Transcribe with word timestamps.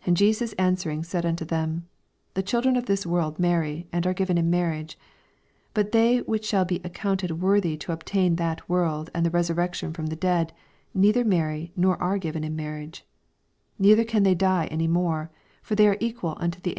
84 0.00 0.08
And 0.10 0.16
Jesus 0.18 0.52
answering 0.58 1.02
said 1.02 1.24
unto 1.24 1.42
them, 1.46 1.88
The 2.34 2.42
children 2.42 2.76
of 2.76 2.84
this 2.84 3.06
world 3.06 3.38
marry, 3.38 3.88
and 3.90 4.06
are 4.06 4.14
riven 4.18 4.36
in 4.36 4.50
marriage: 4.50 4.98
85 5.68 5.70
But 5.72 5.92
they 5.92 6.18
which 6.18 6.44
shall 6.44 6.66
be 6.66 6.82
account 6.84 7.24
ed 7.24 7.40
worthy 7.40 7.78
to 7.78 7.92
obtain 7.92 8.36
that 8.36 8.68
world 8.68 9.08
and 9.14 9.24
the 9.24 9.30
resurrection 9.30 9.94
from 9.94 10.08
the 10.08 10.14
dead, 10.14 10.52
neither 10.92 11.24
marry, 11.24 11.72
nor 11.74 11.96
are 12.02 12.18
given 12.18 12.44
in 12.44 12.54
marnage: 12.54 13.00
86 13.80 13.80
IN 13.80 13.84
either 13.86 14.04
oan 14.04 14.22
they 14.24 14.34
die 14.34 14.66
any 14.66 14.88
more: 14.88 15.30
for 15.62 15.74
they 15.74 15.88
are 15.88 15.96
equal 16.00 16.36
unto 16.38 16.60
the. 16.60 16.74